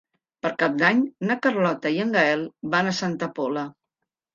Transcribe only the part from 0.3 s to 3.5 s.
Per Cap d'Any na Carlota i en Gaël van a Santa